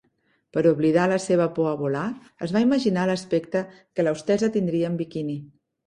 [0.55, 2.07] Per oblidar la seva por a volar,
[2.47, 5.43] es va imaginar l'aspecte que la hostessa tindria en biquini.